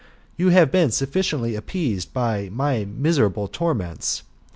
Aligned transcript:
You 0.35 0.49
have 0.49 0.71
been 0.71 0.89
suffi 0.89 1.19
ciently 1.21 1.55
appeased 1.55 2.11
by 2.11 2.41
these 2.49 2.51
my 2.51 2.85
miserable 2.85 3.47
torments. 3.47 4.23